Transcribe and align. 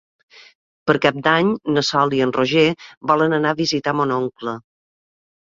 Per 0.91 0.95
Cap 1.03 1.19
d'Any 1.27 1.51
na 1.75 1.83
Sol 1.89 2.15
i 2.21 2.23
en 2.27 2.33
Roger 2.39 2.65
volen 3.13 3.39
anar 3.41 3.53
a 3.53 3.59
visitar 3.61 3.95
mon 4.01 4.17
oncle. 4.19 4.57